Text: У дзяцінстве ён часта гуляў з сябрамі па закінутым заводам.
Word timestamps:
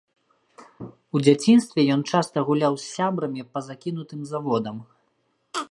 У 1.17 1.21
дзяцінстве 1.25 1.81
ён 1.97 2.01
часта 2.15 2.45
гуляў 2.49 2.73
з 2.83 2.89
сябрамі 2.97 3.41
па 3.55 3.59
закінутым 3.69 4.21
заводам. 4.33 4.77